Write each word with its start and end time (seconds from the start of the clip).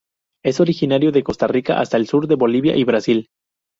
Es 0.43 0.59
originario 0.59 1.11
de 1.11 1.21
Costa 1.23 1.45
Rica 1.45 1.79
hasta 1.79 1.95
el 1.97 2.07
sur 2.07 2.25
de 2.27 2.33
Bolivia 2.33 2.75
y 2.75 2.83
Brasil. 2.85 3.29